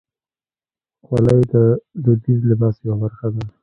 خولۍ 1.05 1.41
د 1.51 1.53
دودیز 2.03 2.39
لباس 2.49 2.75
یوه 2.85 2.95
برخه 3.03 3.27
ده. 3.33 3.43